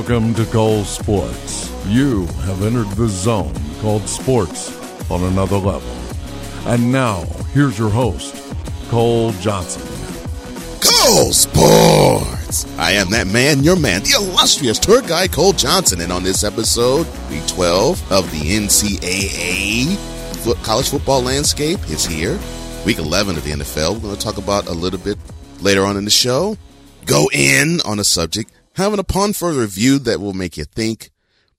[0.00, 1.70] Welcome to Cole Sports.
[1.86, 3.52] You have entered the zone
[3.82, 4.72] called sports
[5.10, 5.90] on another level.
[6.64, 8.34] And now, here's your host,
[8.88, 9.82] Cole Johnson.
[10.80, 12.64] Cole Sports!
[12.78, 16.44] I am that man, your man, the illustrious tour guide Cole Johnson, and on this
[16.44, 19.98] episode, week 12 of the NCAA
[20.64, 22.38] college football landscape is here.
[22.86, 25.18] Week 11 of the NFL, we're going to talk about a little bit
[25.60, 26.56] later on in the show.
[27.04, 31.10] Go in on a subject, having upon further review that will make you think,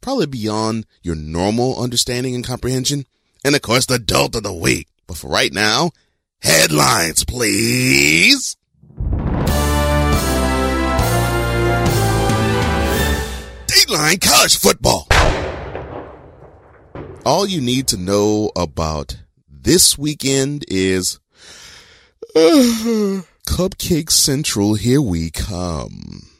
[0.01, 3.05] probably beyond your normal understanding and comprehension.
[3.43, 4.87] And of course, the adult of the week.
[5.07, 5.91] But for right now,
[6.41, 8.55] headlines, please.
[13.67, 15.07] Dateline college football.
[17.25, 21.19] All you need to know about this weekend is
[22.35, 24.75] Cupcake Central.
[24.75, 26.30] Here we come.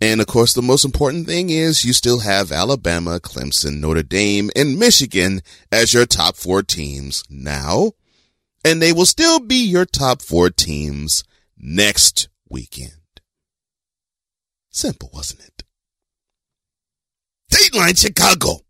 [0.00, 4.50] And of course, the most important thing is you still have Alabama, Clemson, Notre Dame,
[4.54, 7.92] and Michigan as your top four teams now.
[8.64, 11.24] And they will still be your top four teams
[11.56, 12.92] next weekend.
[14.70, 15.62] Simple, wasn't it?
[17.52, 18.60] Dateline Chicago.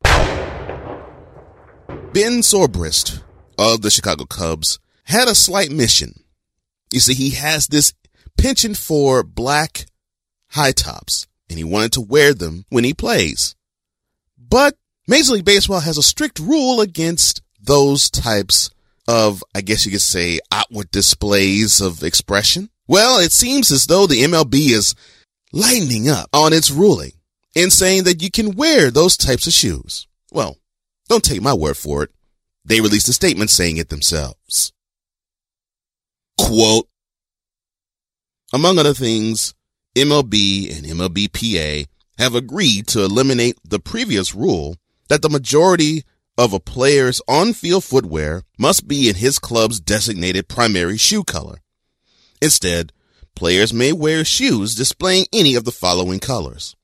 [2.13, 3.23] Ben Zobrist
[3.59, 6.25] of the Chicago Cubs had a slight mission.
[6.91, 7.95] You see, he has this
[8.37, 9.87] penchant for black
[10.55, 13.55] high tops and he wanted to wear them when he plays.
[14.39, 18.71] But Major League Baseball has a strict rule against those types
[19.07, 22.71] of, I guess you could say, outward displays of expression.
[22.87, 24.95] Well, it seems as though the MLB is
[25.53, 27.13] lightening up on its ruling
[27.57, 30.07] and saying that you can wear those types of shoes.
[30.33, 30.57] Well,
[31.09, 32.11] don't take my word for it.
[32.65, 34.73] They released a statement saying it themselves.
[36.39, 36.89] Quote,
[38.53, 39.55] among other things,
[39.97, 41.87] MLB and MLBPA
[42.19, 44.77] have agreed to eliminate the previous rule
[45.09, 46.05] that the majority
[46.37, 51.59] of a player's on-field footwear must be in his club's designated primary shoe color.
[52.43, 52.93] Instead,
[53.37, 56.75] players may wear shoes displaying any of the following colors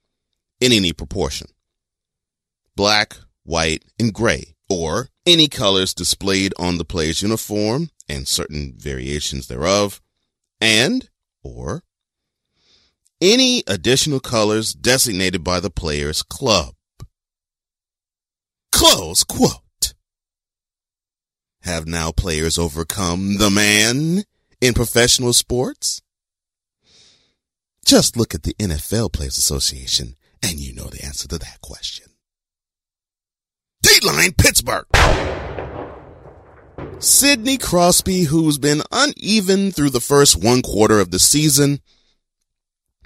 [0.60, 1.48] in any proportion.
[2.76, 9.48] Black, white, and gray, or any colors displayed on the player's uniform and certain variations
[9.48, 10.00] thereof,
[10.60, 11.08] and
[11.42, 11.82] or
[13.20, 16.74] any additional colors designated by the player's club.
[18.72, 19.94] Close quote.
[21.62, 24.24] Have now players overcome the man
[24.60, 26.00] in professional sports?
[27.84, 32.06] Just look at the NFL Players Association and you know the answer to that question.
[33.84, 34.86] Dateline Pittsburgh.
[36.98, 41.80] Sidney Crosby, who's been uneven through the first one quarter of the season,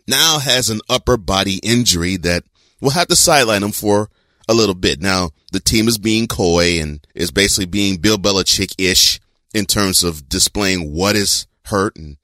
[0.06, 2.44] now has an upper body injury that
[2.80, 4.10] will have to sideline him for
[4.48, 5.00] a little bit.
[5.00, 9.20] Now, the team is being coy and is basically being Bill Belichick-ish
[9.54, 12.16] in terms of displaying what is hurt and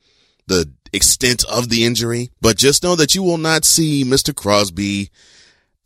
[0.46, 2.30] the extent of the injury.
[2.40, 4.34] But just know that you will not see Mr.
[4.34, 5.10] Crosby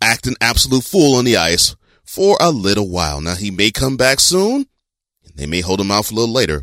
[0.01, 3.21] act an absolute fool on the ice for a little while.
[3.21, 4.67] Now, he may come back soon.
[5.25, 6.63] and They may hold him for a little later,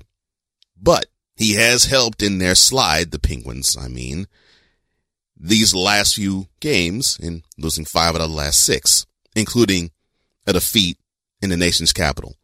[0.82, 1.06] but
[1.36, 4.28] he has helped in their slide, the Penguins, I mean,
[5.42, 9.90] these last few games and losing five out of the last six, including
[10.46, 10.98] a defeat
[11.42, 12.36] in the nation's capital.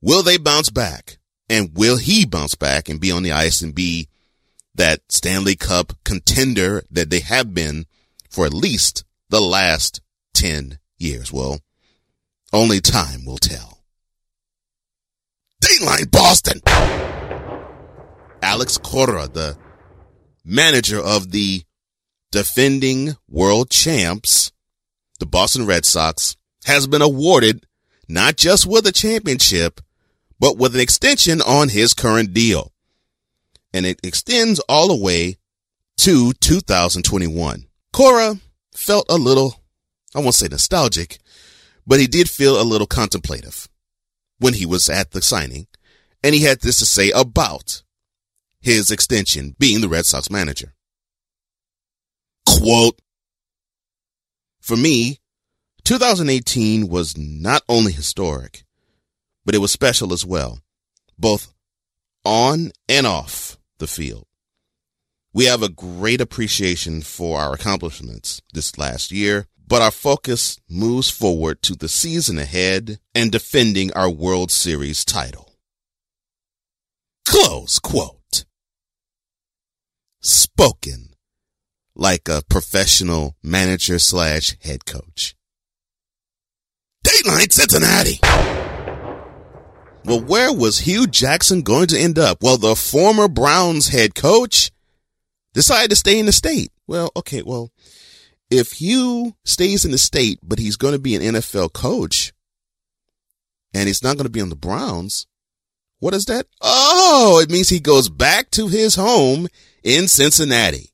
[0.00, 1.18] Will they bounce back?
[1.48, 4.08] And will he bounce back and be on the ice and be
[4.74, 7.86] that Stanley Cup contender that they have been
[8.30, 10.00] for at least the last
[10.34, 11.32] 10 years?
[11.32, 11.58] Well,
[12.52, 13.80] only time will tell.
[15.62, 16.60] Dateline Boston!
[18.42, 19.56] Alex Cora, the
[20.44, 21.62] manager of the
[22.32, 24.50] defending world champs,
[25.20, 27.64] the Boston Red Sox, has been awarded
[28.08, 29.80] not just with a championship,
[30.40, 32.72] but with an extension on his current deal.
[33.72, 35.36] And it extends all the way
[35.98, 37.66] to 2021.
[37.92, 38.40] Cora
[38.74, 39.62] felt a little,
[40.14, 41.18] I won't say nostalgic,
[41.86, 43.68] but he did feel a little contemplative
[44.38, 45.66] when he was at the signing.
[46.24, 47.82] And he had this to say about
[48.60, 50.74] his extension being the Red Sox manager.
[52.58, 53.00] Quote,
[54.60, 55.18] for me,
[55.84, 58.64] 2018 was not only historic,
[59.44, 60.60] but it was special as well,
[61.18, 61.52] both
[62.24, 64.26] on and off the field.
[65.32, 71.08] We have a great appreciation for our accomplishments this last year, but our focus moves
[71.08, 75.56] forward to the season ahead and defending our World Series title.
[77.26, 78.44] Close quote.
[80.20, 81.11] Spoken
[81.94, 85.34] like a professional manager slash head coach.
[87.04, 88.20] Dateline Cincinnati.
[90.04, 92.42] Well, where was Hue Jackson going to end up?
[92.42, 94.70] Well, the former Browns head coach
[95.52, 96.72] decided to stay in the state.
[96.86, 97.70] Well, okay, well,
[98.50, 102.32] if Hue stays in the state, but he's going to be an NFL coach
[103.72, 105.26] and he's not going to be on the Browns,
[106.00, 106.46] what is that?
[106.60, 109.46] Oh, it means he goes back to his home
[109.84, 110.91] in Cincinnati.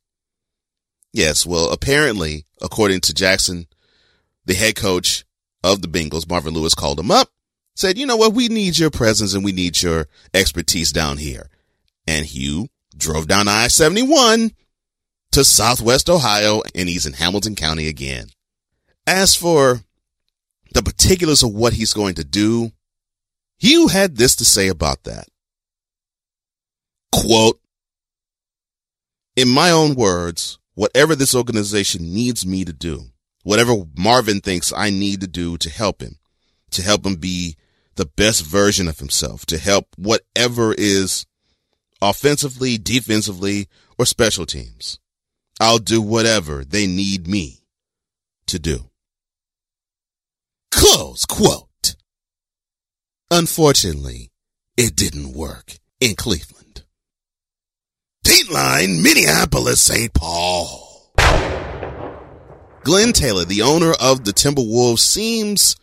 [1.19, 3.67] Yes, well, apparently, according to Jackson,
[4.45, 5.25] the head coach
[5.65, 7.31] of the Bengals, Marvin Lewis, called him up,
[7.75, 8.35] said, you know what?
[8.35, 11.51] We need your presence and we need your expertise down here.
[12.07, 14.55] And Hue drove down I-71
[15.33, 18.29] to Southwest Ohio and he's in Hamilton County again.
[19.05, 19.81] As for
[20.73, 22.71] the particulars of what he's going to do,
[23.59, 25.27] Hue had this to say about that.
[27.11, 27.59] Quote,
[29.35, 33.07] in my own words, whatever this organization needs me to do,
[33.43, 36.21] whatever Marvin thinks I need to do to help him,
[36.71, 37.57] to help him be
[37.97, 41.27] the best version of himself, to help whatever is
[42.01, 43.67] offensively, defensively,
[43.99, 45.01] or special teams.
[45.59, 47.65] I'll do whatever they need me
[48.47, 48.89] to do.
[50.71, 51.97] Close quote.
[53.33, 54.31] Unfortunately,
[54.77, 56.58] it didn't work in Cleveland.
[58.29, 60.13] Dateline, Minneapolis, St.
[60.13, 61.11] Paul.
[62.83, 65.77] Glenn Taylor, the owner of the Timberwolves, seems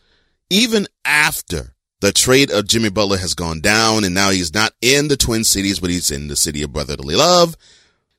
[0.52, 5.08] even after the trade of Jimmy Butler has gone down and now he's not in
[5.08, 7.58] the Twin Cities, but he's in the city of brotherly love.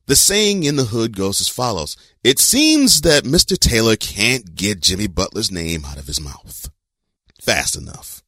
[0.07, 1.97] The saying in the hood goes as follows.
[2.25, 3.57] It seems that Mr.
[3.57, 6.69] Taylor can't get Jimmy Butler's name out of his mouth
[7.41, 8.25] fast enough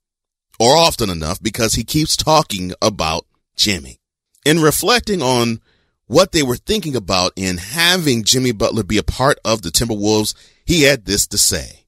[0.61, 3.99] or often enough because he keeps talking about Jimmy.
[4.47, 5.61] In reflecting on
[6.09, 10.35] what they were thinking about in having Jimmy Butler be a part of the Timberwolves,
[10.65, 11.85] he had this to say.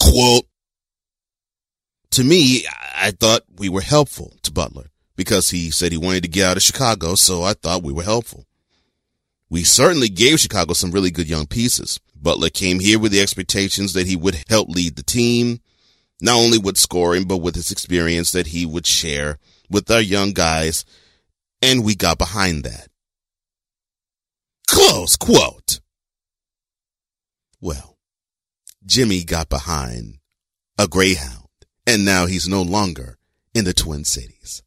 [0.00, 0.46] Quote,
[2.10, 2.64] to me,
[2.96, 4.86] I thought we were helpful to Butler
[5.16, 8.02] because he said he wanted to get out of Chicago, so I thought we were
[8.02, 8.46] helpful.
[9.50, 12.00] We certainly gave Chicago some really good young pieces.
[12.14, 15.60] Butler came here with the expectations that he would help lead the team,
[16.22, 19.38] not only with scoring, but with his experience that he would share
[19.70, 20.84] with our young guys
[21.62, 22.88] and we got behind that.
[24.68, 25.80] Close quote.
[27.60, 27.96] Well,
[28.84, 30.18] Jimmy got behind
[30.78, 31.48] a Greyhound,
[31.86, 33.18] and now he's no longer
[33.54, 34.62] in the Twin Cities.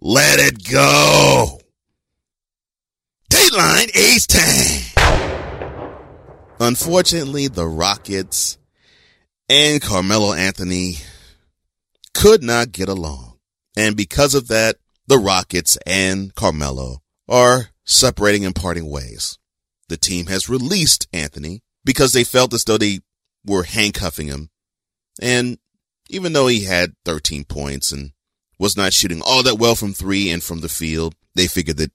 [0.00, 1.58] Let it go!
[3.30, 4.82] Dateline Ace Tang!
[6.60, 8.58] Unfortunately, the Rockets
[9.48, 10.98] and Carmelo Anthony
[12.14, 13.38] could not get along.
[13.76, 19.38] And because of that, the Rockets and Carmelo are separating and parting ways.
[19.88, 23.00] The team has released Anthony because they felt as though they
[23.44, 24.50] were handcuffing him.
[25.20, 25.58] And
[26.08, 28.12] even though he had 13 points and
[28.58, 31.92] was not shooting all that well from three and from the field, they figured that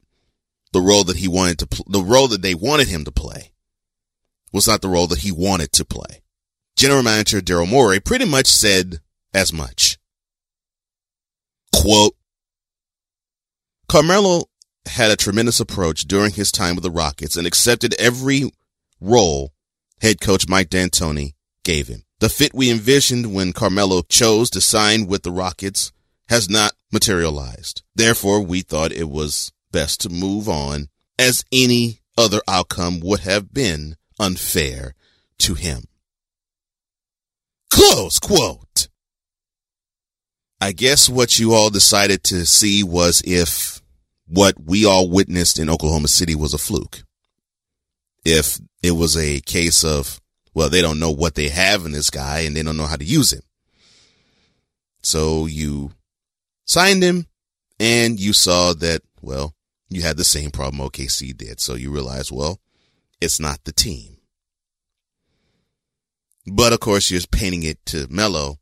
[0.71, 3.53] the role that he wanted to, pl- the role that they wanted him to play
[4.53, 6.21] was not the role that he wanted to play.
[6.75, 8.99] General manager Daryl Morey pretty much said
[9.33, 9.97] as much.
[11.73, 12.16] Quote,
[13.90, 14.44] Carmelo
[14.86, 18.52] had a tremendous approach during his time with the Rockets and accepted every
[19.02, 19.52] role
[20.00, 22.04] head coach Mike D'Antoni gave him.
[22.19, 25.92] The fit we envisioned when Carmelo chose to sign with the Rockets
[26.28, 27.81] has not materialized.
[27.96, 33.52] Therefore, we thought it was best to move on as any other outcome would have
[33.52, 34.94] been unfair
[35.40, 35.86] to him.
[37.72, 38.88] Close quote.
[40.62, 43.79] I guess what you all decided to see was if
[44.30, 47.04] what we all witnessed in Oklahoma City was a fluke.
[48.24, 50.21] If it was a case of,
[50.54, 52.95] well, they don't know what they have in this guy and they don't know how
[52.95, 53.42] to use him.
[55.02, 55.92] So you
[56.66, 57.26] signed him
[57.80, 59.56] and you saw that, well,
[59.90, 61.59] you had the same problem OKC did.
[61.59, 62.59] So you realize, well,
[63.19, 64.18] it's not the team.
[66.45, 68.59] But of course, you're painting it to Melo.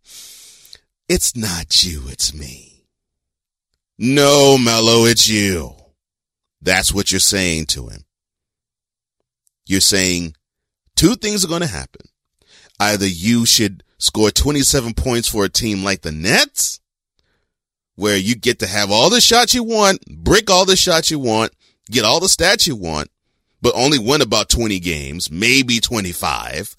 [1.09, 2.76] It's not you, it's me.
[3.99, 5.73] No, Melo, it's you.
[6.61, 8.03] That's what you're saying to him.
[9.65, 10.35] You're saying
[10.95, 12.07] two things are going to happen.
[12.79, 16.79] Either you should score 27 points for a team like the Nets,
[17.95, 21.17] where you get to have all the shots you want, brick all the shots you
[21.17, 21.51] want,
[21.89, 23.09] get all the stats you want,
[23.61, 26.75] but only win about 20 games, maybe 25,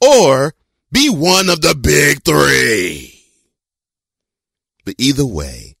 [0.00, 0.54] or
[0.90, 3.22] be one of the big three.
[4.86, 5.76] But either way,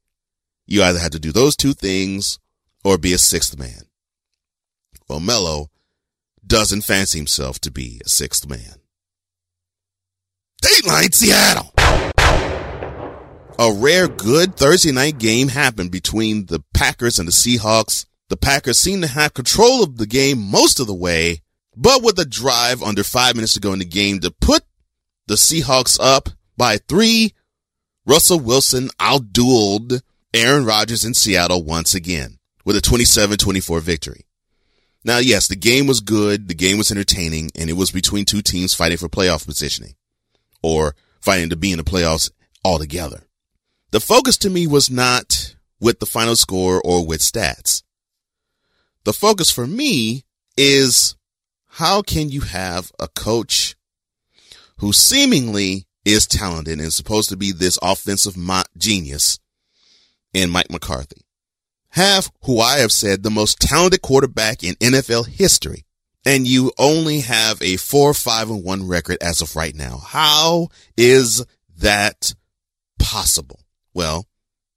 [0.66, 2.38] you either have to do those two things
[2.84, 3.82] or be a sixth man.
[5.08, 5.70] Well, Melo
[6.46, 8.76] doesn't fancy himself to be a sixth man.
[10.62, 11.72] Dateline Seattle.
[13.58, 18.06] A rare good Thursday night game happened between the Packers and the Seahawks.
[18.28, 21.42] The Packers seemed to have control of the game most of the way,
[21.76, 24.64] but with a drive under five minutes to go in the game to put
[25.26, 27.34] the Seahawks up by three,
[28.06, 30.00] Russell Wilson outdueled
[30.34, 34.26] Aaron Rodgers in Seattle once again with a 27-24 victory.
[35.04, 36.48] Now, yes, the game was good.
[36.48, 39.94] The game was entertaining and it was between two teams fighting for playoff positioning
[40.62, 42.30] or fighting to be in the playoffs
[42.64, 43.24] altogether.
[43.90, 47.82] The focus to me was not with the final score or with stats.
[49.04, 50.24] The focus for me
[50.56, 51.14] is
[51.66, 53.74] how can you have a coach
[54.78, 58.36] who seemingly is talented and is supposed to be this offensive
[58.78, 59.38] genius
[60.32, 61.22] in Mike McCarthy
[61.90, 65.84] have who I have said the most talented quarterback in NFL history
[66.24, 69.98] and you only have a four, five and one record as of right now.
[69.98, 71.44] How is
[71.78, 72.34] that
[72.98, 73.60] possible?
[73.92, 74.26] Well,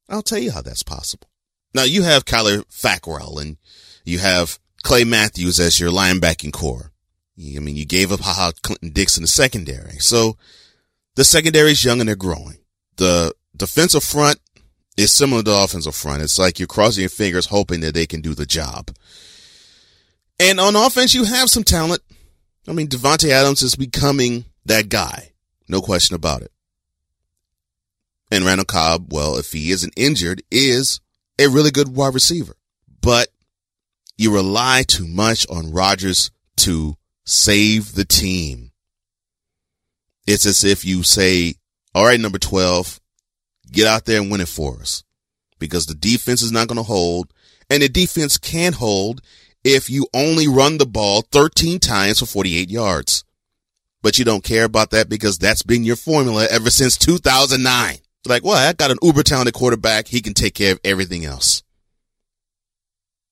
[0.09, 1.29] I'll tell you how that's possible.
[1.73, 3.57] Now you have Kyler Fackrell and
[4.03, 6.91] you have Clay Matthews as your linebacking corps.
[7.37, 9.99] I mean, you gave up Ha Clinton Dix in the secondary.
[9.99, 10.37] So
[11.15, 12.59] the secondary is young and they're growing.
[12.97, 14.39] The defensive front
[14.97, 16.21] is similar to the offensive front.
[16.21, 18.95] It's like you're crossing your fingers hoping that they can do the job.
[20.39, 22.01] And on offense, you have some talent.
[22.67, 25.33] I mean, Davante Adams is becoming that guy.
[25.67, 26.51] No question about it.
[28.31, 30.99] And Randall Cobb, well, if he isn't injured, is
[31.39, 32.55] a really good wide receiver.
[33.01, 33.29] But
[34.17, 38.71] you rely too much on Rodgers to save the team.
[40.25, 41.55] It's as if you say,
[41.93, 42.99] all right, number 12,
[43.71, 45.03] get out there and win it for us
[45.59, 47.33] because the defense is not going to hold
[47.69, 49.21] and the defense can hold
[49.63, 53.23] if you only run the ball 13 times for 48 yards.
[54.01, 57.97] But you don't care about that because that's been your formula ever since 2009.
[58.27, 60.07] Like, well, I got an uber talented quarterback.
[60.07, 61.63] He can take care of everything else.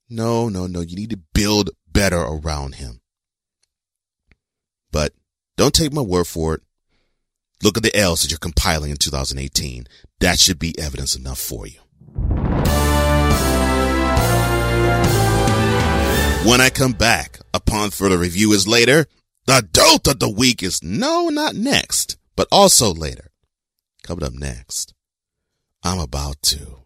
[0.09, 0.81] No, no, no.
[0.81, 3.01] You need to build better around him.
[4.91, 5.13] But
[5.57, 6.61] don't take my word for it.
[7.63, 9.87] Look at the L's that you're compiling in 2018.
[10.19, 11.79] That should be evidence enough for you.
[16.45, 19.05] When I come back, upon further review is later,
[19.45, 23.31] the dolt of the week is no, not next, but also later.
[24.03, 24.93] Coming up next,
[25.83, 26.79] I'm about to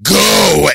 [0.00, 0.68] go.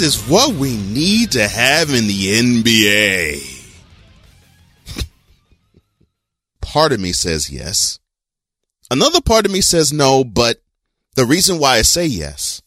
[0.00, 3.60] Is what we need to have in the NBA.
[6.62, 7.98] part of me says yes.
[8.90, 10.62] Another part of me says no, but
[11.16, 12.62] the reason why I say yes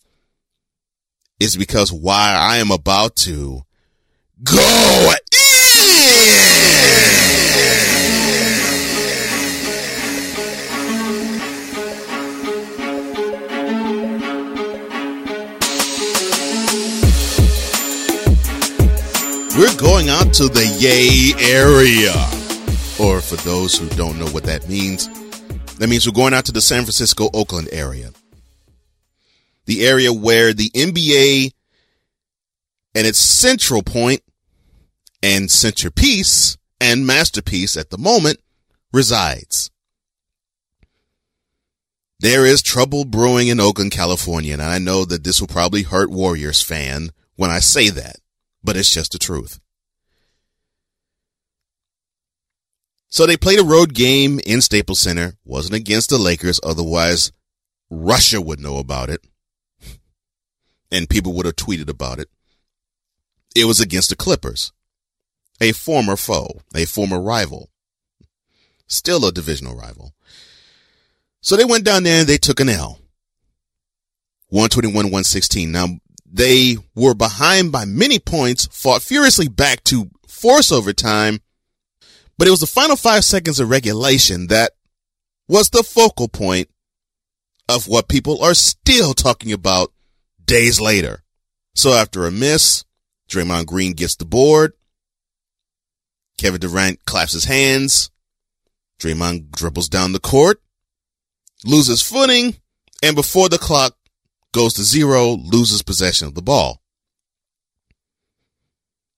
[1.39, 3.61] is because why I am about to
[4.43, 5.13] go
[19.63, 22.11] We're going out to the Yay area.
[22.99, 25.07] Or for those who don't know what that means,
[25.77, 28.11] that means we're going out to the San Francisco, Oakland area.
[29.65, 31.53] The area where the NBA
[32.93, 34.21] and its central point
[35.23, 38.41] and centerpiece and masterpiece at the moment
[38.91, 39.71] resides.
[42.19, 46.11] There is trouble brewing in Oakland, California, and I know that this will probably hurt
[46.11, 48.17] Warriors fan when I say that
[48.63, 49.59] but it's just the truth.
[53.09, 55.33] So they played a road game in Staples Center.
[55.45, 56.59] Wasn't against the Lakers.
[56.63, 57.31] Otherwise,
[57.91, 59.21] Russia would know about it.
[60.91, 62.29] And people would have tweeted about it.
[63.55, 64.71] It was against the Clippers,
[65.61, 67.69] a former foe, a former rival,
[68.87, 70.15] still a divisional rival.
[71.41, 72.99] So they went down there and they took an L.
[74.49, 75.71] 121 116.
[75.71, 75.87] Now,
[76.33, 81.41] they were behind by many points, fought furiously back to force overtime,
[82.39, 84.71] but it was the final five seconds of regulation that
[85.47, 86.69] was the focal point
[87.69, 89.93] of what people are still talking about
[90.43, 91.23] days later.
[91.75, 92.83] So after a miss,
[93.29, 94.73] Draymond Green gets the board.
[96.39, 98.09] Kevin Durant claps his hands.
[98.99, 100.61] Draymond dribbles down the court,
[101.63, 102.55] loses footing,
[103.03, 103.95] and before the clock
[104.53, 106.81] goes to zero, loses possession of the ball.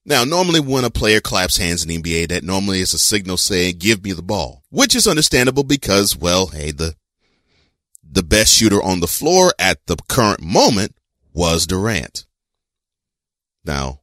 [0.05, 3.37] Now, normally when a player claps hands in the NBA, that normally is a signal
[3.37, 6.95] saying, give me the ball, which is understandable because, well, hey, the,
[8.03, 10.95] the best shooter on the floor at the current moment
[11.33, 12.25] was Durant.
[13.65, 14.01] Now,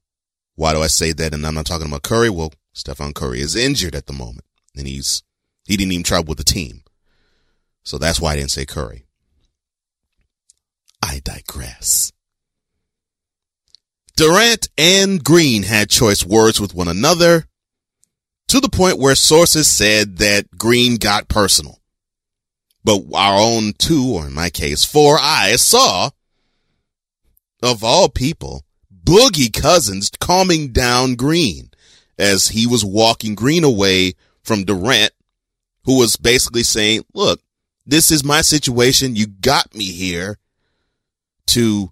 [0.56, 1.32] why do I say that?
[1.32, 2.30] And I'm not talking about Curry.
[2.30, 4.44] Well, Stephen Curry is injured at the moment
[4.76, 5.22] and he's,
[5.66, 6.82] he didn't even travel with the team.
[7.84, 9.01] So that's why I didn't say Curry.
[11.02, 12.12] I digress.
[14.16, 17.46] Durant and Green had choice words with one another
[18.48, 21.80] to the point where sources said that Green got personal.
[22.84, 26.10] But our own two, or in my case, four eyes saw,
[27.62, 28.64] of all people,
[29.04, 31.70] Boogie Cousins calming down Green
[32.18, 35.12] as he was walking Green away from Durant,
[35.84, 37.40] who was basically saying, look,
[37.86, 39.16] this is my situation.
[39.16, 40.38] You got me here
[41.48, 41.90] to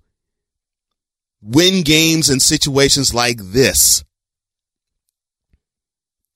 [1.43, 4.05] win games in situations like this.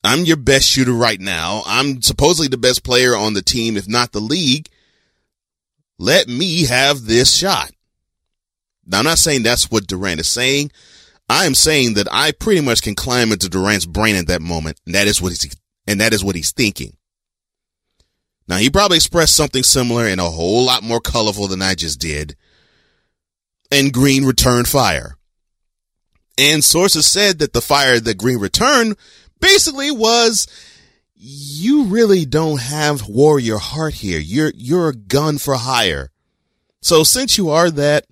[0.03, 1.63] I'm your best shooter right now.
[1.67, 4.69] I'm supposedly the best player on the team, if not the league.
[5.99, 7.71] Let me have this shot.
[8.87, 10.73] Now, I'm not saying that's what Durant is saying.
[11.29, 14.79] I am saying that I pretty much can climb into Durant's brain at that moment,
[14.85, 16.97] and that is what he's and that is what he's thinking.
[18.47, 21.99] Now, he probably expressed something similar and a whole lot more colorful than I just
[21.99, 22.37] did.
[23.75, 25.17] And Green returned fire.
[26.39, 28.97] And sources said that the fire that Green returned
[29.41, 30.47] basically was,
[31.17, 34.21] you really don't have warrior heart here.
[34.21, 36.13] You're, you're a gun for hire.
[36.83, 38.07] So since you are that,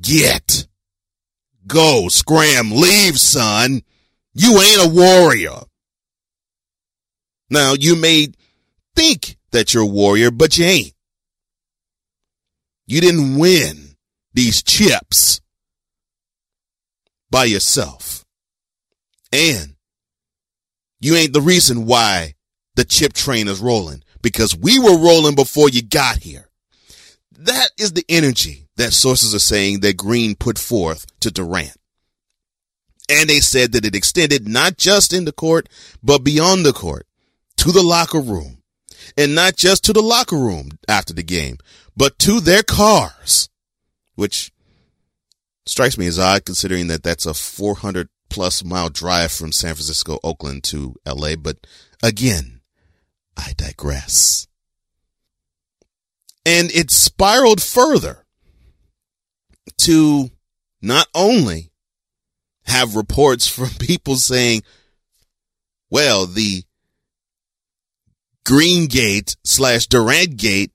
[0.00, 0.68] get,
[1.66, 3.82] go, scram, leave, son.
[4.34, 5.62] You ain't a warrior.
[7.50, 8.28] Now you may
[8.94, 10.94] think that you're a warrior, but you ain't.
[12.86, 13.83] You didn't win
[14.34, 15.40] these chips
[17.30, 18.24] by yourself.
[19.32, 19.74] And
[21.00, 22.34] you ain't the reason why
[22.76, 26.48] the chip train is rolling because we were rolling before you got here.
[27.36, 31.76] That is the energy that sources are saying that Green put forth to Durant.
[33.08, 35.68] And they said that it extended not just in the court,
[36.02, 37.06] but beyond the court
[37.58, 38.62] to the locker room
[39.16, 41.58] and not just to the locker room after the game,
[41.96, 43.48] but to their cars,
[44.14, 44.52] which
[45.66, 50.18] strikes me as odd considering that that's a 400 plus mile drive from San Francisco,
[50.22, 51.36] Oakland to LA.
[51.36, 51.58] But
[52.02, 52.60] again,
[53.36, 54.46] I digress.
[56.46, 58.24] And it spiraled further
[59.78, 60.30] to
[60.82, 61.70] not only
[62.66, 64.62] have reports from people saying,
[65.90, 66.64] well, the
[68.44, 70.72] Green Gate slash Durant Gate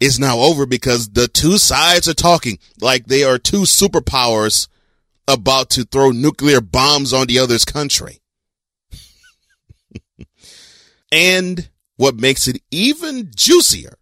[0.00, 4.68] is now over because the two sides are talking like they are two superpowers
[5.26, 8.20] about to throw nuclear bombs on the other's country.
[11.12, 13.98] and what makes it even juicier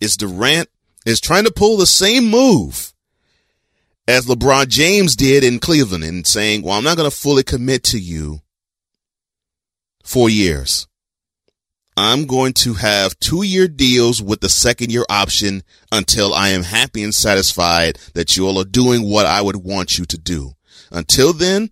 [0.00, 0.68] is Durant
[1.04, 2.92] is trying to pull the same move
[4.08, 7.82] as LeBron James did in Cleveland and saying, well, I'm not going to fully commit
[7.84, 8.40] to you
[10.04, 10.86] for years.
[11.96, 16.62] I'm going to have two year deals with the second year option until I am
[16.62, 20.52] happy and satisfied that you all are doing what I would want you to do.
[20.90, 21.70] Until then,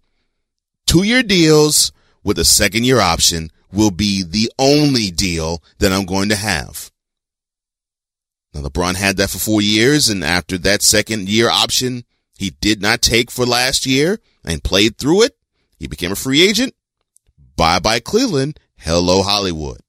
[0.87, 6.07] two year deals with a second year option will be the only deal that I'm
[6.07, 6.91] going to have.
[8.55, 12.05] Now, LeBron had that for four years, and after that second year option,
[12.39, 15.37] he did not take for last year and played through it.
[15.79, 16.75] He became a free agent.
[17.57, 18.59] Bye bye Cleveland.
[18.79, 19.84] Hello Hollywood.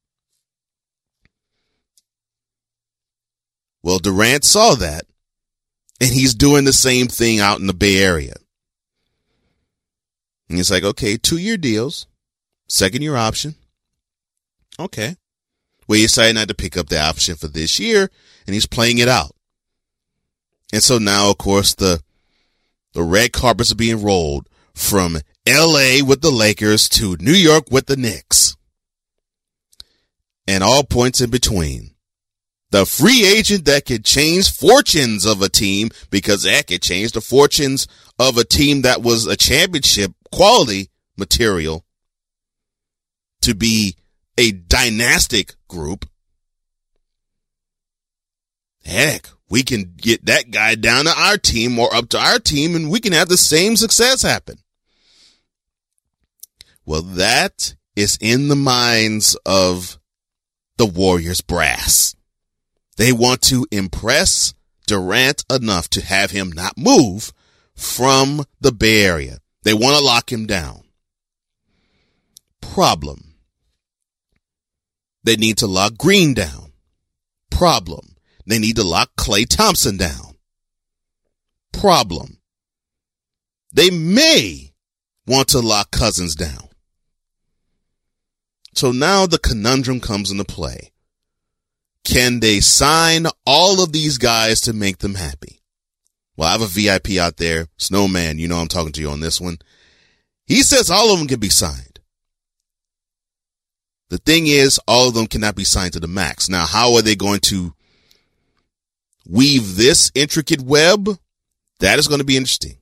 [3.85, 5.05] Well, Durant saw that
[6.01, 8.33] and he's doing the same thing out in the Bay Area.
[10.49, 12.07] And he's like, okay, two year deals,
[12.67, 13.53] second year option.
[14.79, 15.17] Okay.
[15.87, 18.09] Well, he decided not to pick up the option for this year
[18.47, 19.35] and he's playing it out.
[20.73, 22.01] And so now, of course, the
[22.93, 27.85] the red carpets are being rolled from LA with the Lakers to New York with
[27.85, 28.55] the Knicks.
[30.47, 31.94] And all points in between.
[32.75, 37.21] The free agent that could change fortunes of a team because that could change the
[37.21, 37.87] fortunes
[38.19, 41.85] of a team that was a championship quality material
[43.43, 43.95] to be
[44.37, 46.05] a dynastic group.
[48.83, 52.75] Heck, we can get that guy down to our team or up to our team
[52.75, 54.57] and we can have the same success happen.
[56.85, 59.97] Well, that is in the minds of
[60.75, 62.15] the Warriors brass.
[62.97, 64.53] They want to impress
[64.87, 67.33] Durant enough to have him not move
[67.75, 69.39] from the Bay Area.
[69.63, 70.83] They want to lock him down.
[72.61, 73.35] Problem.
[75.23, 76.71] They need to lock Green down.
[77.49, 78.15] Problem.
[78.45, 80.35] They need to lock Klay Thompson down.
[81.73, 82.37] Problem.
[83.73, 84.71] They may
[85.25, 86.69] want to lock Cousins down.
[88.73, 90.91] So now the conundrum comes into play.
[92.05, 95.59] Can they sign all of these guys to make them happy?
[96.37, 98.39] Well, I have a VIP out there, Snowman.
[98.39, 99.57] You know I'm talking to you on this one.
[100.45, 101.99] He says all of them can be signed.
[104.09, 106.47] The thing is, all of them cannot be signed to the max.
[106.47, 107.73] Now, how are they going to
[109.27, 111.09] weave this intricate web?
[111.79, 112.77] That is going to be interesting.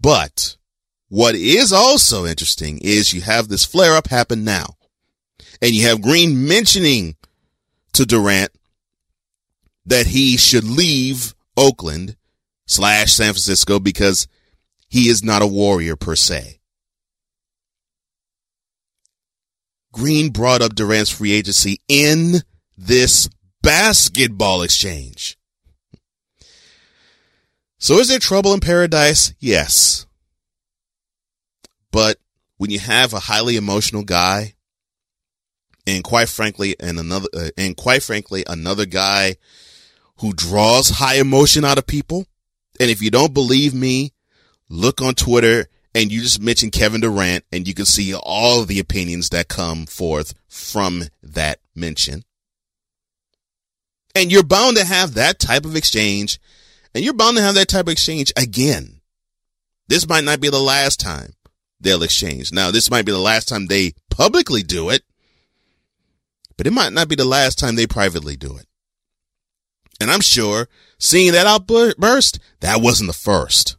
[0.00, 0.56] But
[1.08, 4.74] what is also interesting is you have this flare up happen now.
[5.62, 7.16] And you have Green mentioning
[7.96, 8.52] to Durant
[9.84, 12.16] that he should leave Oakland
[12.66, 14.26] slash San Francisco because
[14.88, 16.60] he is not a warrior per se.
[19.92, 22.42] Green brought up Durant's free agency in
[22.76, 23.30] this
[23.62, 25.38] basketball exchange.
[27.78, 29.32] So is there trouble in paradise?
[29.38, 30.06] Yes.
[31.90, 32.18] But
[32.58, 34.55] when you have a highly emotional guy
[35.86, 39.36] and quite frankly, and another, uh, and quite frankly, another guy
[40.18, 42.26] who draws high emotion out of people.
[42.80, 44.12] And if you don't believe me,
[44.68, 48.80] look on Twitter and you just mention Kevin Durant and you can see all the
[48.80, 52.22] opinions that come forth from that mention.
[54.14, 56.38] And you're bound to have that type of exchange
[56.94, 59.00] and you're bound to have that type of exchange again.
[59.88, 61.34] This might not be the last time
[61.80, 62.52] they'll exchange.
[62.52, 65.02] Now, this might be the last time they publicly do it
[66.56, 68.66] but it might not be the last time they privately do it.
[70.00, 73.76] And I'm sure seeing that outburst, that wasn't the first.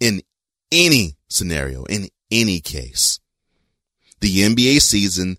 [0.00, 0.22] In
[0.70, 3.20] any scenario, in any case,
[4.20, 5.38] the NBA season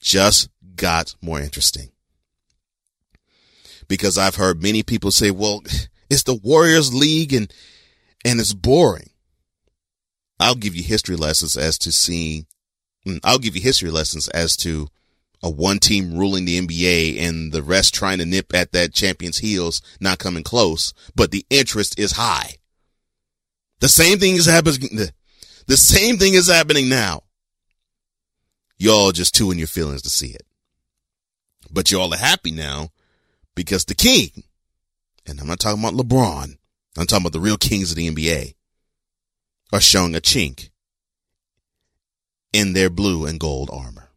[0.00, 1.90] just got more interesting.
[3.88, 5.62] Because I've heard many people say, well,
[6.10, 7.52] it's the Warriors league and,
[8.24, 9.10] and it's boring.
[10.38, 12.46] I'll give you history lessons as to seeing
[13.06, 14.88] Mm, I'll give you history lessons as to
[15.42, 19.38] a one team ruling the NBA and the rest trying to nip at that champion's
[19.38, 22.56] heels, not coming close, but the interest is high.
[23.80, 24.98] The same thing is happening.
[25.66, 27.22] The same thing is happening now.
[28.78, 30.46] Y'all just too in your feelings to see it.
[31.70, 32.90] But y'all are happy now
[33.54, 34.44] because the king,
[35.26, 36.56] and I'm not talking about LeBron,
[36.98, 38.54] I'm talking about the real kings of the NBA,
[39.72, 40.70] are showing a chink
[42.56, 44.08] in their blue and gold armor.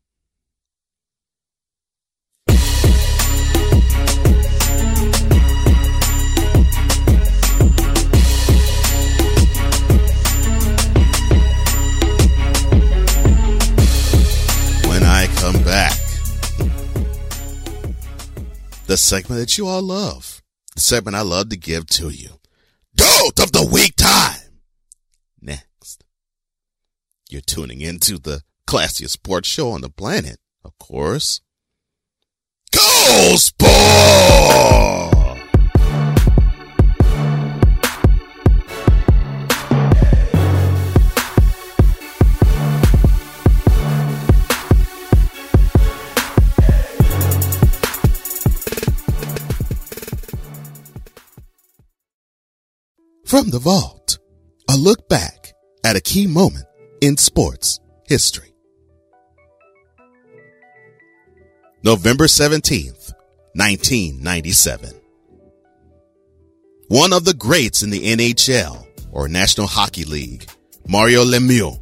[14.88, 16.00] When I come back,
[18.86, 20.42] the segment that you all love,
[20.76, 22.40] the segment I love to give to you.
[22.96, 24.39] Dote of the week time.
[27.32, 31.42] You're tuning into the classiest sports show on the planet, of course.
[32.72, 33.70] Go Sport!
[53.24, 54.18] From the vault,
[54.68, 55.54] a look back
[55.86, 56.66] at a key moment
[57.02, 58.54] in sports history.
[61.84, 63.14] November 17th,
[63.54, 64.94] 1997.
[66.90, 70.50] One of the greats in the NHL or National Hockey League,
[70.88, 71.80] Mario Lemieux,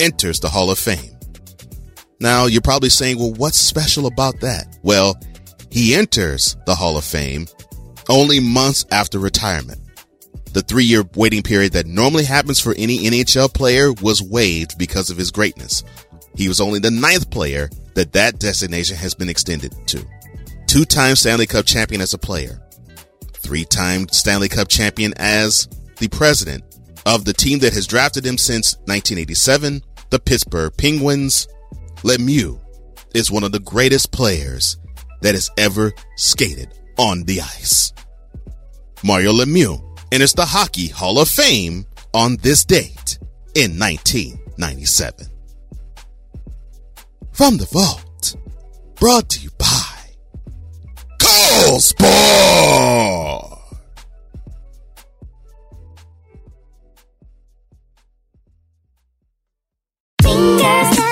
[0.00, 1.18] enters the Hall of Fame.
[2.20, 4.78] Now you're probably saying, well, what's special about that?
[4.82, 5.20] Well,
[5.70, 7.46] he enters the Hall of Fame
[8.08, 9.80] only months after retirement.
[10.58, 15.08] The three year waiting period that normally happens for any NHL player was waived because
[15.08, 15.84] of his greatness.
[16.34, 20.04] He was only the ninth player that that designation has been extended to.
[20.66, 22.60] Two time Stanley Cup champion as a player,
[23.34, 25.68] three time Stanley Cup champion as
[25.98, 26.64] the president
[27.06, 31.46] of the team that has drafted him since 1987, the Pittsburgh Penguins.
[31.98, 32.60] Lemieux
[33.14, 34.76] is one of the greatest players
[35.20, 37.92] that has ever skated on the ice.
[39.04, 43.18] Mario Lemieux enters the Hockey Hall of Fame on this date
[43.54, 45.26] in 1997.
[47.32, 48.36] From the vault,
[48.96, 49.88] brought to you by
[51.78, 53.58] Sport.
[60.22, 61.07] Fingers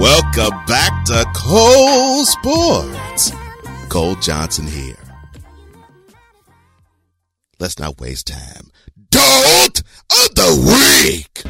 [0.00, 3.32] Welcome back to Cole Sports.
[3.90, 4.96] Cole Johnson here.
[7.58, 8.70] Let's not waste time.
[9.10, 11.42] Dolt of the week.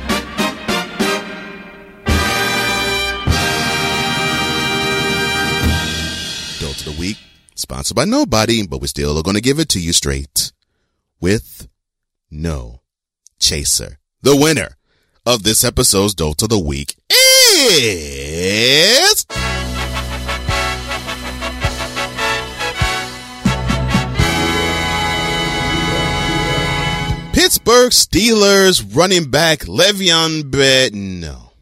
[6.58, 7.18] Dolt of the week,
[7.54, 10.50] sponsored by nobody, but we still are going to give it to you straight
[11.20, 11.68] with
[12.32, 12.80] no
[13.38, 14.00] chaser.
[14.22, 14.76] The winner
[15.24, 16.96] of this episode's Dolt of the Week
[17.60, 19.26] is.
[27.32, 30.90] Pittsburgh Steelers running back Le'Veon Bell.
[30.92, 31.52] No.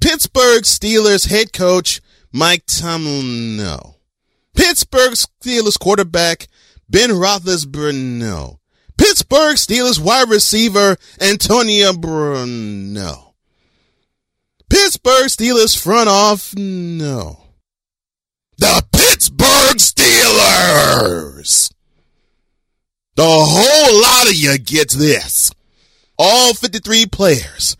[0.00, 2.00] Pittsburgh Steelers head coach
[2.32, 3.56] Mike Tomlin.
[3.56, 3.96] No.
[4.54, 6.48] Pittsburgh Steelers quarterback
[6.88, 7.94] Ben Roethlisberger.
[7.94, 8.60] No.
[8.96, 12.92] Pittsburgh Steelers wide receiver Antonio Brown.
[14.70, 16.54] Pittsburgh Steelers front off.
[16.56, 17.38] No.
[18.56, 21.72] The Pittsburgh Steelers.
[23.16, 25.50] The whole lot of you gets this.
[26.18, 27.76] All 53 players,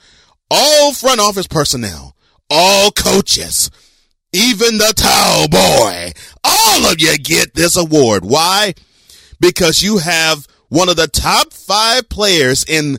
[0.50, 2.16] all front office personnel,
[2.48, 3.70] all coaches,
[4.32, 8.24] even the towel boy, all of you get this award.
[8.24, 8.74] Why?
[9.40, 12.98] Because you have one of the top five players in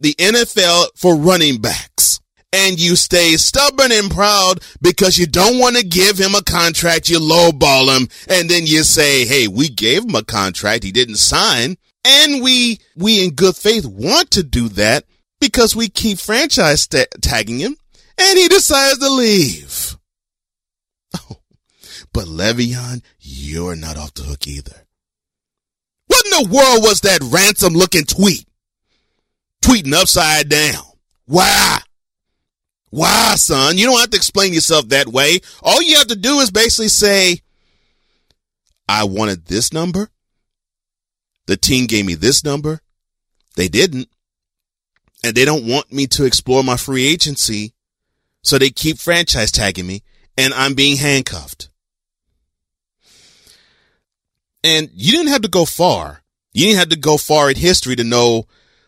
[0.00, 2.20] the NFL for running backs.
[2.52, 7.08] And you stay stubborn and proud because you don't want to give him a contract.
[7.08, 8.08] You lowball him.
[8.28, 10.82] And then you say, Hey, we gave him a contract.
[10.82, 11.76] He didn't sign.
[12.04, 15.04] And we, we in good faith want to do that
[15.40, 17.76] because we keep franchise sta tagging him
[18.18, 19.96] and he decides to leave.
[21.28, 21.40] Oh,
[22.12, 24.86] but Le'Veon, you're not off the hook either.
[26.06, 28.46] What in the world was that ransom looking tweet?
[29.60, 30.84] Tweeting upside down.
[31.26, 31.79] Why?
[32.90, 33.78] Why, son?
[33.78, 35.40] You don't have to explain yourself that way.
[35.62, 37.40] All you have to do is basically say,
[38.88, 40.10] I wanted this number.
[41.46, 42.80] The team gave me this number.
[43.56, 44.08] They didn't.
[45.22, 47.74] And they don't want me to explore my free agency.
[48.42, 50.02] So they keep franchise tagging me
[50.36, 51.68] and I'm being handcuffed.
[54.64, 56.22] And you didn't have to go far.
[56.52, 58.46] You didn't have to go far in history to know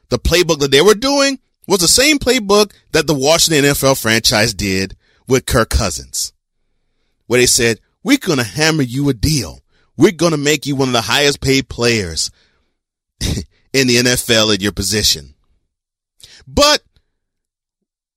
[0.09, 4.55] the playbook that they were doing was the same playbook that the Washington NFL franchise
[4.55, 4.97] did
[5.29, 6.33] with Kirk Cousins,
[7.27, 9.61] where they said, we're going to hammer you a deal.
[9.97, 12.31] We're going to make you one of the highest paid players
[13.73, 15.35] in the NFL at your position.
[16.47, 16.83] But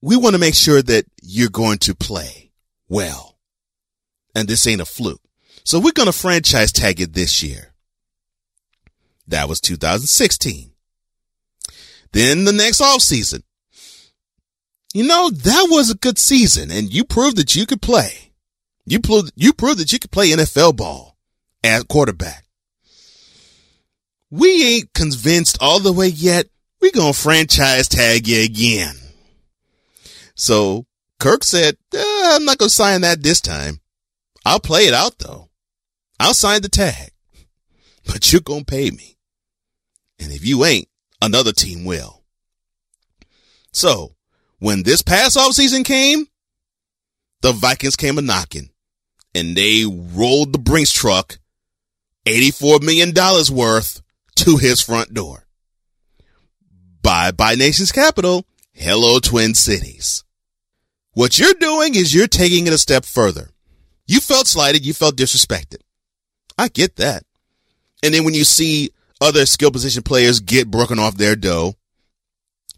[0.01, 2.51] we want to make sure that you're going to play
[2.87, 3.37] well.
[4.33, 5.21] And this ain't a fluke.
[5.63, 7.73] So we're going to franchise tag it this year.
[9.27, 10.71] That was 2016.
[12.15, 13.43] Then the next off season.
[14.93, 18.31] You know, that was a good season and you proved that you could play.
[18.85, 21.17] You proved, you proved that you could play NFL ball
[21.61, 22.45] at quarterback.
[24.31, 26.45] We ain't convinced all the way yet.
[26.79, 28.95] We gonna franchise tag you again.
[30.35, 30.85] So
[31.19, 33.81] Kirk said, eh, I'm not gonna sign that this time.
[34.45, 35.49] I'll play it out though.
[36.17, 37.11] I'll sign the tag,
[38.05, 39.17] but you're gonna pay me.
[40.17, 40.87] And if you ain't,
[41.21, 42.23] another team will.
[43.71, 44.15] So
[44.59, 46.27] when this past off season came,
[47.41, 48.69] the Vikings came a knocking
[49.33, 51.37] and they rolled the Brinks truck,
[52.25, 53.13] $84 million
[53.53, 54.01] worth
[54.37, 55.45] to his front door.
[57.01, 58.45] Bye bye nation's capital.
[58.71, 60.23] Hello Twin Cities.
[61.11, 63.51] What you're doing is you're taking it a step further.
[64.07, 64.85] You felt slighted.
[64.85, 65.81] You felt disrespected.
[66.57, 67.23] I get that.
[68.03, 71.75] And then when you see other skill position players get broken off their dough,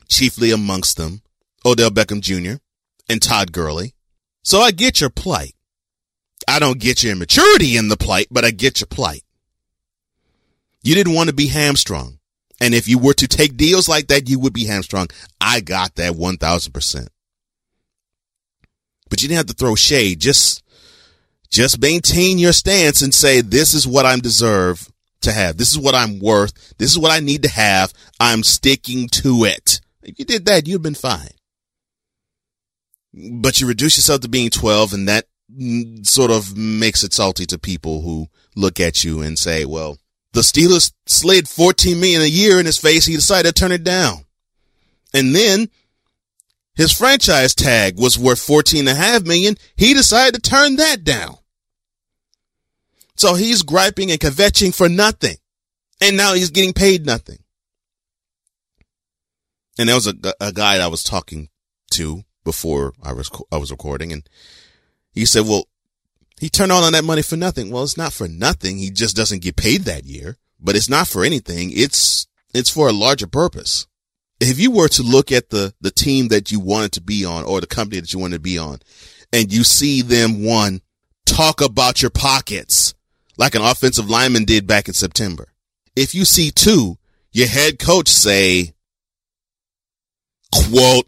[0.08, 1.21] chiefly amongst them,
[1.65, 2.62] Odell Beckham Jr.
[3.10, 3.93] and Todd Gurley.
[4.43, 5.54] So I get your plight.
[6.47, 9.23] I don't get your immaturity in the plight, but I get your plight.
[10.84, 12.19] You didn't want to be hamstrung.
[12.62, 15.10] And if you were to take deals like that, you would be hamstrung.
[15.41, 17.08] I got that 1000%.
[19.10, 20.19] But you didn't have to throw shade.
[20.19, 20.63] Just,
[21.50, 24.89] just maintain your stance and say, this is what I'm deserve
[25.21, 25.58] to have.
[25.58, 26.75] This is what I'm worth.
[26.77, 27.93] This is what I need to have.
[28.19, 29.82] I'm sticking to it.
[30.03, 31.30] If you did that, you'd have been fine.
[33.13, 35.25] But you reduce yourself to being 12 and that
[36.03, 39.97] sort of makes it salty to people who look at you and say, well,
[40.34, 43.06] the Steelers slid 14 million a year in his face.
[43.06, 44.25] He decided to turn it down.
[45.13, 45.69] And then
[46.75, 49.56] his franchise tag was worth 14 and a half million.
[49.75, 51.38] He decided to turn that down.
[53.17, 55.38] So he's griping and kvetching for nothing.
[55.99, 57.39] And now he's getting paid nothing.
[59.80, 61.49] And there was a, a guy I was talking
[61.91, 64.27] to before I was, I was recording and
[65.12, 65.65] he said, well,
[66.39, 67.71] he turned on that money for nothing.
[67.71, 68.77] Well, it's not for nothing.
[68.77, 71.71] He just doesn't get paid that year, but it's not for anything.
[71.71, 73.88] It's, it's for a larger purpose.
[74.39, 77.43] If you were to look at the, the team that you wanted to be on
[77.45, 78.80] or the company that you wanted to be on
[79.34, 80.82] and you see them one
[81.25, 82.93] talk about your pockets
[83.38, 85.47] like an offensive lineman did back in September.
[85.95, 86.97] If you see two,
[87.32, 88.73] your head coach say,
[90.54, 91.08] quote,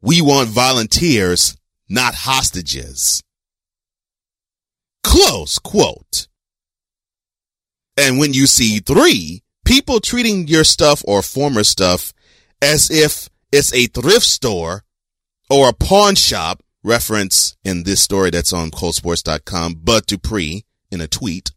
[0.00, 1.56] we want volunteers,
[1.88, 3.22] not hostages.
[5.04, 6.28] Close quote.
[7.96, 12.12] And when you see three, people treating your stuff or former stuff
[12.60, 14.84] as if it's a thrift store
[15.50, 21.06] or a pawn shop, reference in this story that's on colesports.com, Bud Dupree in a
[21.06, 21.50] tweet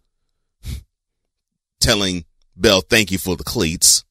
[1.79, 4.03] telling Bell thank you for the cleats,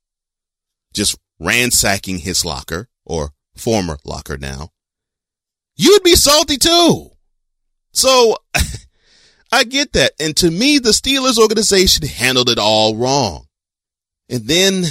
[0.92, 4.70] just ransacking his locker or former locker now.
[5.77, 7.11] You'd be salty too.
[7.92, 8.37] So
[9.53, 10.12] I get that.
[10.20, 13.46] And to me, the Steelers organization handled it all wrong.
[14.29, 14.85] And then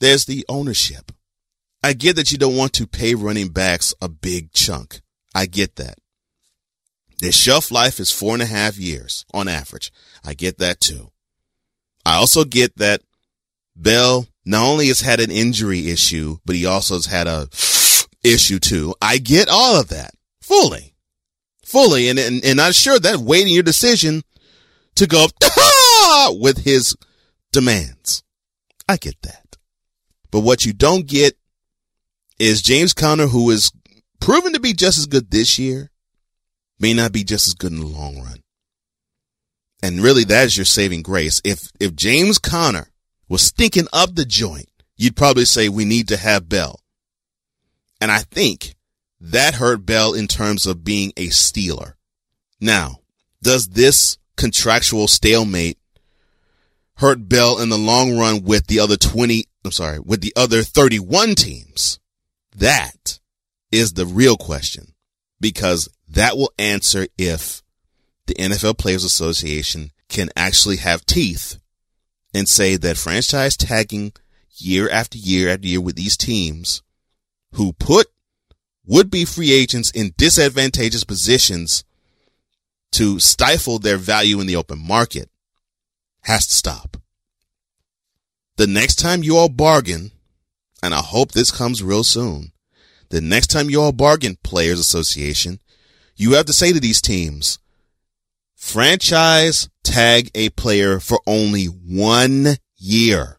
[0.00, 1.12] there's the ownership.
[1.88, 5.00] I get that you don't want to pay running backs a big chunk.
[5.34, 5.94] I get that.
[7.20, 9.90] Their shelf life is four and a half years on average.
[10.22, 11.12] I get that too.
[12.04, 13.00] I also get that
[13.74, 17.48] Bell not only has had an injury issue, but he also has had a
[18.22, 18.94] issue too.
[19.00, 20.10] I get all of that
[20.42, 20.92] fully
[21.64, 24.20] fully and, and, and I'm sure that waiting your decision
[24.96, 25.26] to go
[26.38, 26.94] with his
[27.50, 28.22] demands.
[28.86, 29.56] I get that.
[30.30, 31.37] But what you don't get
[32.38, 33.72] is James Conner, who is
[34.20, 35.90] proven to be just as good this year,
[36.78, 38.42] may not be just as good in the long run.
[39.82, 41.40] And really that is your saving grace.
[41.44, 42.88] If, if James Conner
[43.28, 46.80] was stinking up the joint, you'd probably say we need to have Bell.
[48.00, 48.74] And I think
[49.20, 51.94] that hurt Bell in terms of being a Steeler.
[52.60, 52.98] Now,
[53.42, 55.78] does this contractual stalemate
[56.96, 60.62] hurt Bell in the long run with the other 20, I'm sorry, with the other
[60.62, 61.98] 31 teams?
[62.58, 63.20] That
[63.70, 64.94] is the real question
[65.40, 67.62] because that will answer if
[68.26, 71.58] the NFL Players Association can actually have teeth
[72.34, 74.12] and say that franchise tagging
[74.56, 76.82] year after year after year with these teams
[77.52, 78.08] who put
[78.84, 81.84] would be free agents in disadvantageous positions
[82.90, 85.30] to stifle their value in the open market
[86.22, 86.96] has to stop.
[88.56, 90.10] The next time you all bargain,
[90.82, 92.52] and I hope this comes real soon,
[93.10, 95.60] the next time you all bargain, Players Association,
[96.16, 97.58] you have to say to these teams,
[98.54, 103.38] franchise tag a player for only one year.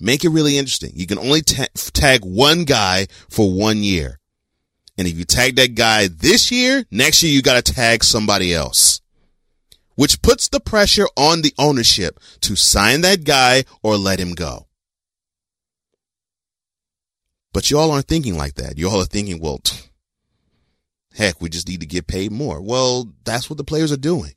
[0.00, 0.92] Make it really interesting.
[0.94, 4.20] You can only ta- tag one guy for one year.
[4.98, 8.52] And if you tag that guy this year, next year you got to tag somebody
[8.54, 9.00] else.
[9.94, 14.63] Which puts the pressure on the ownership to sign that guy or let him go.
[17.54, 18.76] But y'all aren't thinking like that.
[18.78, 19.60] Y'all are thinking, well,
[21.14, 22.60] heck, we just need to get paid more.
[22.60, 24.32] Well, that's what the players are doing.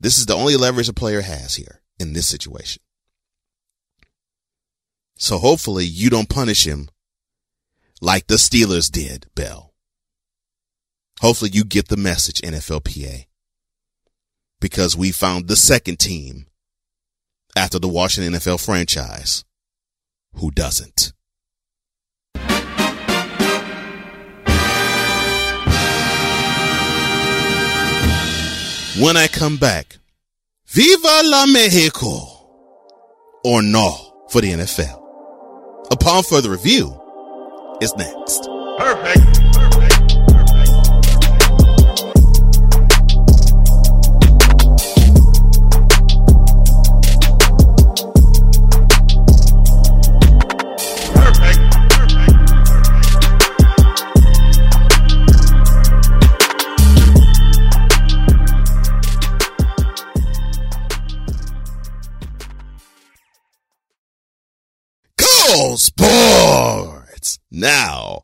[0.00, 2.82] This is the only leverage a player has here in this situation.
[5.16, 6.88] So hopefully you don't punish him
[8.00, 9.74] like the Steelers did, Bell.
[11.20, 13.26] Hopefully you get the message, NFLPA.
[14.58, 16.46] Because we found the second team
[17.54, 19.44] after the Washington NFL franchise
[20.34, 21.12] who doesn't.
[28.98, 29.96] When I come back,
[30.66, 32.18] Viva la Mexico
[33.44, 35.00] or no for the NFL.
[35.90, 36.94] Upon further review
[37.80, 38.46] is next.
[38.78, 39.18] Perfect.
[39.18, 39.49] Perfect.
[66.00, 68.22] Sports now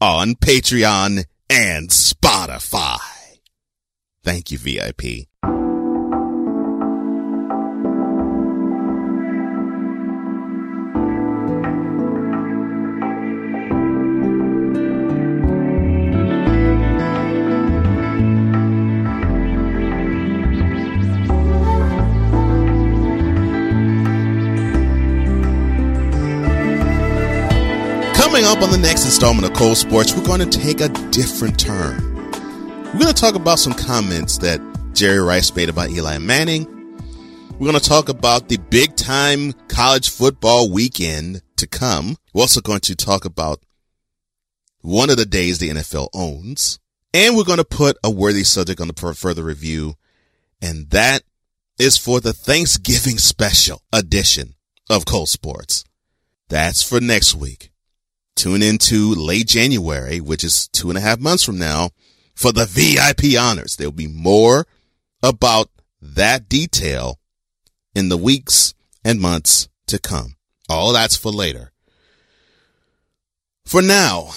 [0.00, 2.98] on Patreon and Spotify.
[4.24, 5.28] Thank you, VIP.
[28.64, 32.14] On the next installment of Cole Sports, we're going to take a different turn.
[32.14, 34.58] We're going to talk about some comments that
[34.94, 36.64] Jerry Rice made about Eli Manning.
[37.52, 42.16] We're going to talk about the big time college football weekend to come.
[42.32, 43.62] We're also going to talk about
[44.80, 46.78] one of the days the NFL owns.
[47.12, 49.96] And we're going to put a worthy subject on the further review.
[50.62, 51.22] And that
[51.78, 54.54] is for the Thanksgiving special edition
[54.88, 55.84] of Cole Sports.
[56.48, 57.70] That's for next week.
[58.36, 61.90] Tune into late January, which is two and a half months from now,
[62.34, 63.76] for the VIP honors.
[63.76, 64.66] There'll be more
[65.22, 65.70] about
[66.00, 67.18] that detail
[67.94, 68.74] in the weeks
[69.04, 70.36] and months to come.
[70.68, 71.70] All that's for later.
[73.64, 74.30] For now,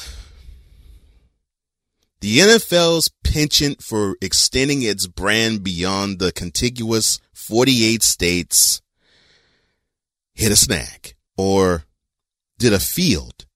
[2.21, 8.81] the NFL's penchant for extending its brand beyond the contiguous 48 states
[10.33, 11.85] hit a snag or
[12.57, 13.46] did a field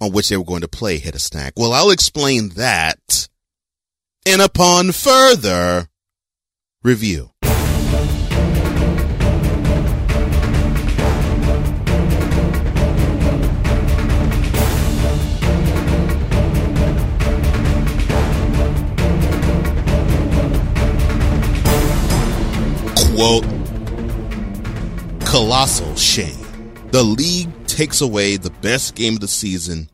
[0.00, 1.52] on which they were going to play hit a snag.
[1.56, 3.28] Well, I'll explain that
[4.26, 5.88] and upon further
[6.82, 7.30] review.
[23.14, 23.44] Quote,
[25.24, 26.36] colossal shame.
[26.90, 29.90] The league takes away the best game of the season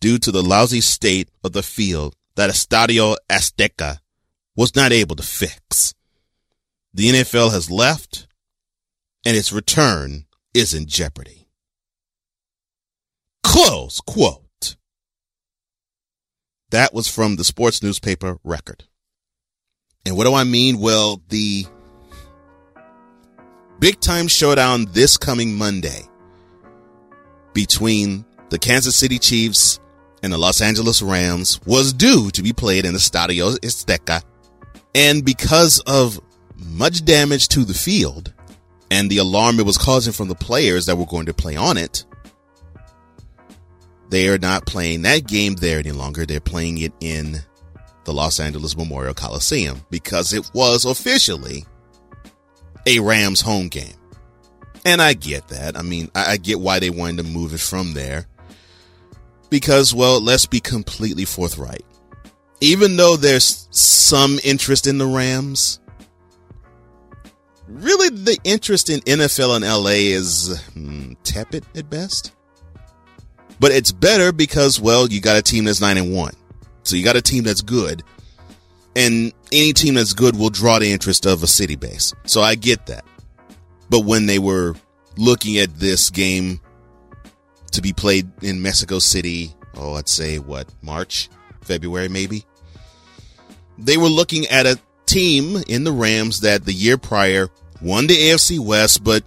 [0.00, 3.98] due to the lousy state of the field that Estadio Azteca
[4.56, 5.94] was not able to fix.
[6.92, 8.26] The NFL has left
[9.24, 11.48] and its return is in jeopardy.
[13.42, 14.76] Close quote.
[16.70, 18.84] That was from the sports newspaper record.
[20.06, 20.78] And what do I mean?
[20.78, 21.66] Well, the
[23.78, 26.09] big time showdown this coming Monday
[27.52, 29.80] between the Kansas City Chiefs
[30.22, 34.22] and the Los Angeles Rams was due to be played in the Estadio Azteca.
[34.94, 36.20] And because of
[36.56, 38.32] much damage to the field
[38.90, 41.78] and the alarm it was causing from the players that were going to play on
[41.78, 42.04] it,
[44.10, 46.26] they are not playing that game there any longer.
[46.26, 47.38] They're playing it in
[48.04, 51.64] the Los Angeles Memorial Coliseum because it was officially
[52.86, 53.94] a Rams home game.
[54.84, 55.76] And I get that.
[55.76, 58.26] I mean, I, get why they wanted to move it from there.
[59.50, 61.84] Because, well, let's be completely forthright.
[62.60, 65.80] Even though there's some interest in the Rams,
[67.66, 72.32] really the interest in NFL and LA is hmm, tepid at best.
[73.58, 76.34] But it's better because, well, you got a team that's nine and one.
[76.82, 78.02] So you got a team that's good.
[78.96, 82.14] And any team that's good will draw the interest of a city base.
[82.24, 83.04] So I get that.
[83.90, 84.74] But when they were
[85.16, 86.60] looking at this game
[87.72, 91.28] to be played in Mexico City, oh, I'd say what, March,
[91.60, 92.46] February, maybe?
[93.76, 97.48] They were looking at a team in the Rams that the year prior
[97.82, 99.24] won the AFC West, but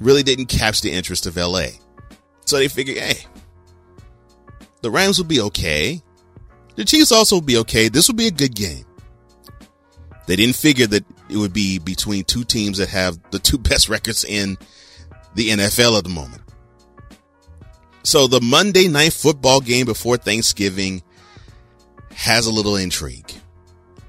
[0.00, 1.68] really didn't catch the interest of LA.
[2.46, 3.26] So they figured, hey,
[4.80, 6.02] the Rams will be okay.
[6.76, 7.88] The Chiefs also will be okay.
[7.88, 8.84] This will be a good game.
[10.26, 13.88] They didn't figure that it would be between two teams that have the two best
[13.88, 14.56] records in
[15.34, 16.42] the NFL at the moment.
[18.02, 21.02] So the Monday night football game before Thanksgiving
[22.14, 23.32] has a little intrigue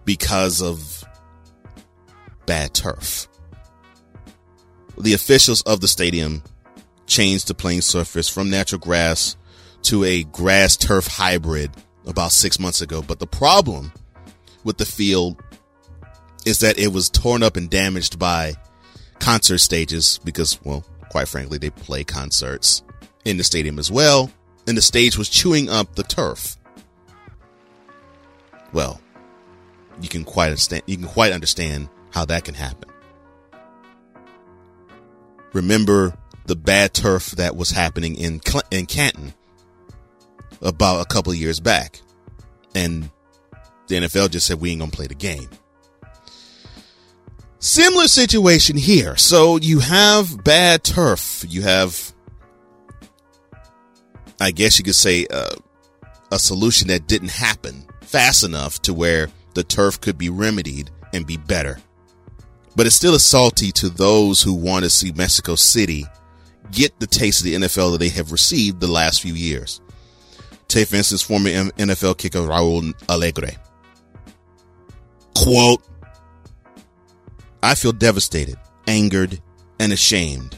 [0.06, 1.04] because of
[2.46, 3.28] bad turf.
[4.98, 6.44] The officials of the stadium
[7.08, 9.36] changed the playing surface from natural grass
[9.84, 11.72] to a grass turf hybrid
[12.06, 13.02] about six months ago.
[13.02, 13.92] But the problem
[14.64, 15.42] with the field
[16.48, 18.54] is that it was torn up and damaged by
[19.20, 22.84] concert stages because, well, quite frankly, they play concerts
[23.26, 24.32] in the stadium as well.
[24.66, 26.56] And the stage was chewing up the turf.
[28.72, 29.02] Well,
[30.02, 32.90] you can quite understand, you can quite understand how that can happen.
[35.52, 39.34] Remember the bad turf that was happening in Cl- in Canton
[40.62, 42.02] about a couple years back.
[42.74, 43.10] And
[43.88, 45.50] the NFL just said we ain't gonna play the game.
[47.60, 49.18] Similar situation here.
[49.18, 51.44] So you have bad turf.
[51.48, 52.14] You have,
[54.40, 55.56] I guess you could say, uh,
[56.32, 61.26] a solution that didn't happen fast enough to where the turf could be remedied and
[61.26, 61.80] be better.
[62.76, 66.06] But it's still a salty to those who want to see Mexico City
[66.72, 69.82] get the taste of the NFL that they have received the last few years.
[70.68, 73.56] Take, for instance, former NFL kicker Raul Alegre.
[75.36, 75.82] Quote,
[77.68, 78.56] I feel devastated,
[78.88, 79.42] angered,
[79.78, 80.58] and ashamed.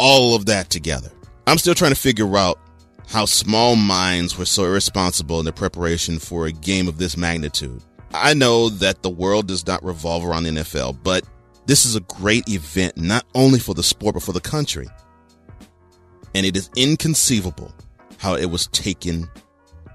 [0.00, 1.12] All of that together.
[1.46, 2.58] I'm still trying to figure out
[3.06, 7.80] how small minds were so irresponsible in the preparation for a game of this magnitude.
[8.12, 11.24] I know that the world does not revolve around the NFL, but
[11.66, 14.88] this is a great event, not only for the sport, but for the country.
[16.34, 17.72] And it is inconceivable
[18.18, 19.30] how it was taken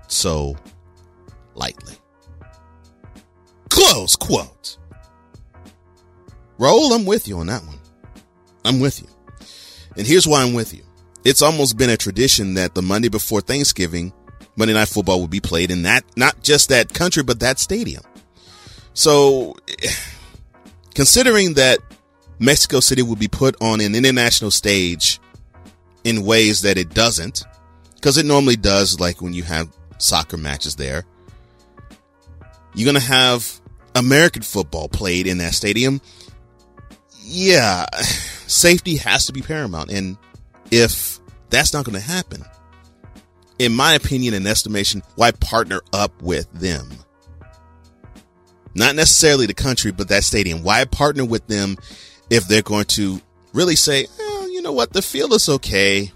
[0.07, 0.55] so
[1.53, 1.95] lightly.
[3.67, 4.77] Close quote.
[6.59, 7.79] Raul, I'm with you on that one.
[8.63, 9.07] I'm with you.
[9.97, 10.83] And here's why I'm with you.
[11.23, 14.13] It's almost been a tradition that the Monday before Thanksgiving,
[14.55, 18.03] Monday Night Football would be played in that, not just that country, but that stadium.
[18.93, 19.55] So,
[20.95, 21.79] considering that
[22.39, 25.19] Mexico City will be put on an international stage
[26.03, 27.43] in ways that it doesn't,
[27.95, 31.05] because it normally does, like when you have soccer matches there,
[32.75, 33.59] you're going to have
[33.95, 36.01] American football played in that stadium.
[37.27, 37.87] Yeah,
[38.45, 39.89] safety has to be paramount.
[39.91, 40.15] And
[40.69, 41.19] if
[41.49, 42.43] that's not going to happen,
[43.57, 46.89] in my opinion and estimation, why partner up with them?
[48.75, 50.61] Not necessarily the country, but that stadium.
[50.61, 51.77] Why partner with them
[52.29, 53.19] if they're going to
[53.53, 56.11] really say, oh, you know what, the field is okay.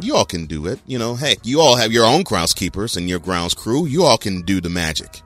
[0.00, 0.80] You all can do it.
[0.86, 3.86] You know, heck, you all have your own groundskeepers and your grounds crew.
[3.86, 5.20] You all can do the magic.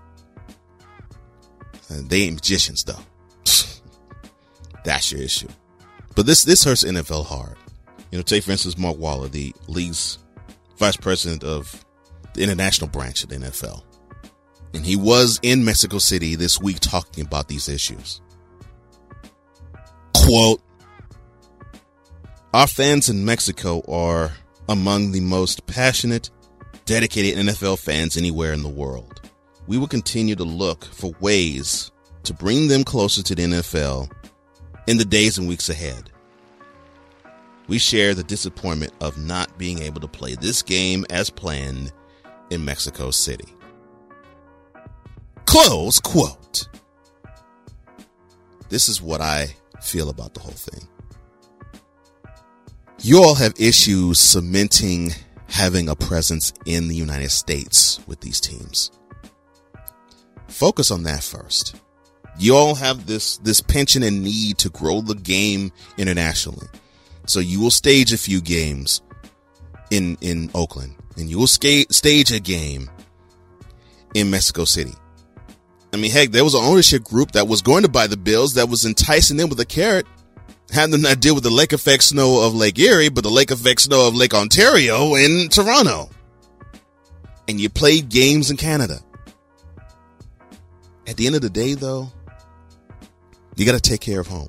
[1.90, 2.98] Uh, they ain't magicians though.
[4.88, 5.48] That's your issue.
[6.16, 7.58] But this this hurts NFL hard.
[8.10, 10.18] You know, take for instance Mark Waller, the league's
[10.78, 11.84] vice president of
[12.32, 13.82] the international branch of the NFL.
[14.72, 18.22] And he was in Mexico City this week talking about these issues.
[20.14, 20.62] Quote
[22.54, 24.32] Our fans in Mexico are
[24.70, 26.30] among the most passionate,
[26.86, 29.20] dedicated NFL fans anywhere in the world.
[29.66, 31.90] We will continue to look for ways
[32.22, 34.10] to bring them closer to the NFL
[34.88, 36.10] in the days and weeks ahead.
[37.68, 41.92] We share the disappointment of not being able to play this game as planned
[42.48, 43.52] in Mexico City.
[45.44, 46.68] Close quote.
[48.70, 50.88] This is what I feel about the whole thing.
[53.00, 55.10] You all have issues cementing
[55.48, 58.90] having a presence in the United States with these teams.
[60.46, 61.76] Focus on that first.
[62.38, 66.68] You all have this, this penchant and need to grow the game internationally.
[67.26, 69.02] So you will stage a few games
[69.90, 72.88] in, in Oakland and you will stage a game
[74.14, 74.92] in Mexico City.
[75.92, 78.54] I mean, heck, there was an ownership group that was going to buy the Bills
[78.54, 80.06] that was enticing them with a carrot,
[80.70, 83.50] having them not deal with the lake effect snow of Lake Erie, but the lake
[83.50, 86.10] effect snow of Lake Ontario in Toronto.
[87.48, 89.00] And you played games in Canada.
[91.06, 92.12] At the end of the day, though,
[93.58, 94.48] you got to take care of home.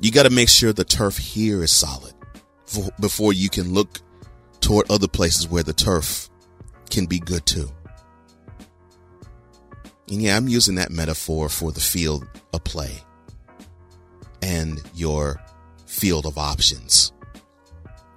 [0.00, 2.12] You got to make sure the turf here is solid
[2.66, 4.00] for, before you can look
[4.60, 6.28] toward other places where the turf
[6.90, 7.70] can be good too.
[10.08, 13.02] And yeah, I'm using that metaphor for the field of play
[14.42, 15.40] and your
[15.86, 17.12] field of options.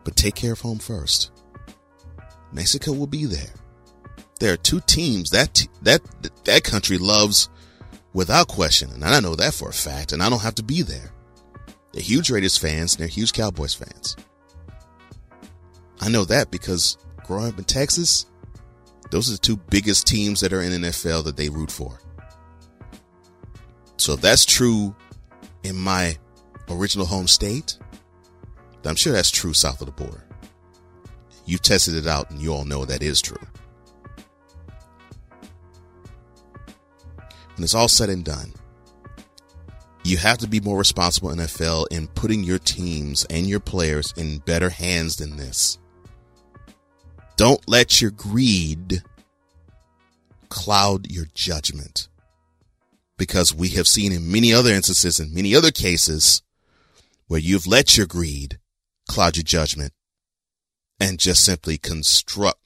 [0.04, 1.32] But take care of home first.
[2.52, 3.54] Mexico will be there.
[4.40, 6.02] There are two teams that that
[6.46, 7.50] that country loves
[8.14, 10.82] without question, and I know that for a fact, and I don't have to be
[10.82, 11.12] there.
[11.92, 14.16] They're huge Raiders fans and they're huge Cowboys fans.
[16.00, 18.26] I know that because growing up in Texas,
[19.12, 22.00] those are the two biggest teams that are in NFL that they root for.
[23.98, 24.96] So if that's true
[25.64, 26.18] in my
[26.70, 27.78] original home state,
[28.86, 30.24] I'm sure that's true south of the border.
[31.46, 33.38] You've tested it out and you all know that is true.
[37.60, 38.54] When it's all said and done,
[40.06, 44.14] you have to be more responsible in NFL in putting your teams and your players
[44.16, 45.78] in better hands than this.
[47.36, 49.04] Don't let your greed
[50.48, 52.08] cloud your judgment.
[53.18, 56.42] Because we have seen in many other instances, in many other cases,
[57.28, 58.58] where you've let your greed
[59.10, 59.92] cloud your judgment
[60.98, 62.62] and just simply construct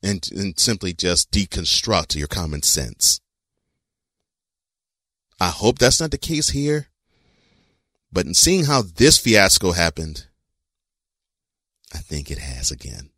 [0.00, 3.18] and, and simply just deconstruct your common sense.
[5.42, 6.86] I hope that's not the case here.
[8.12, 10.26] But in seeing how this fiasco happened,
[11.92, 13.10] I think it has again.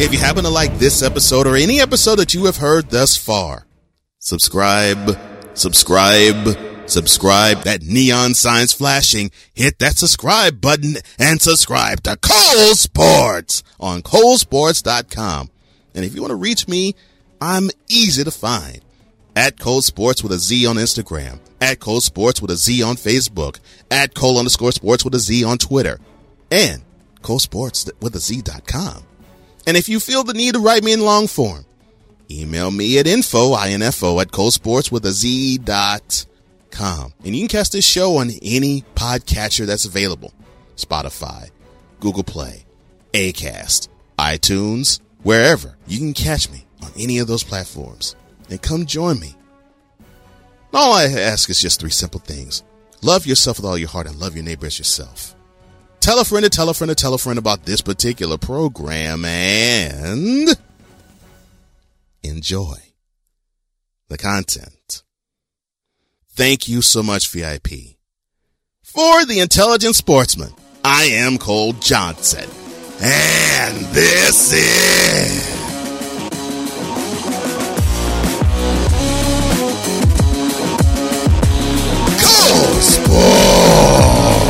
[0.00, 3.16] If you happen to like this episode or any episode that you have heard thus
[3.16, 3.64] far,
[4.18, 5.16] subscribe,
[5.54, 6.58] subscribe,
[6.90, 7.62] subscribe.
[7.62, 9.30] That neon sign's flashing.
[9.54, 15.50] Hit that subscribe button and subscribe to Cole Sports on ColeSports.com.
[15.94, 16.94] And if you want to reach me,
[17.40, 18.80] I'm easy to find.
[19.36, 21.38] At Cole Sports with a Z on Instagram.
[21.60, 23.58] At Cole Sports with a Z on Facebook.
[23.90, 25.98] At Cole underscore sports with a Z on Twitter.
[26.50, 26.82] And
[27.22, 29.04] Cole Sports with a Z.com.
[29.66, 31.64] And if you feel the need to write me in long form,
[32.30, 36.26] email me at info, info at colesports with a Z dot.
[37.24, 40.32] And you can catch this show on any podcatcher that's available.
[40.76, 41.50] Spotify,
[42.00, 42.64] Google Play,
[43.12, 45.76] Acast, iTunes, wherever.
[45.86, 48.16] You can catch me on any of those platforms.
[48.48, 49.36] And come join me.
[50.72, 52.62] All I ask is just three simple things.
[53.02, 55.34] Love yourself with all your heart and love your neighbor as yourself.
[56.00, 59.24] Tell a friend to tell a friend to tell a friend about this particular program
[59.24, 60.48] and
[62.22, 62.76] enjoy
[64.08, 64.79] the content.
[66.32, 67.96] Thank you so much, VIP.
[68.82, 70.52] For the intelligent sportsman,
[70.84, 72.48] I am Cole Johnson.
[73.02, 75.60] And this is
[82.20, 84.49] Cole Sports.